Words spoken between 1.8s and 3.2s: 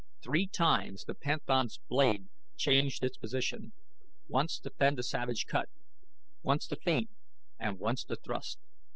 blade changed its